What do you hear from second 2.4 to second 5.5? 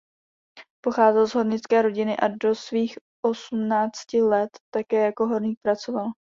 svých osmnácti let také jako